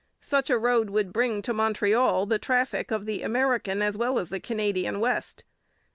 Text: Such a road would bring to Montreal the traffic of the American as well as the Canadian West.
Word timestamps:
Such 0.19 0.49
a 0.49 0.57
road 0.57 0.89
would 0.89 1.13
bring 1.13 1.43
to 1.43 1.53
Montreal 1.53 2.25
the 2.25 2.39
traffic 2.39 2.89
of 2.89 3.05
the 3.05 3.21
American 3.21 3.83
as 3.83 3.95
well 3.95 4.17
as 4.17 4.29
the 4.29 4.39
Canadian 4.39 4.99
West. 4.99 5.43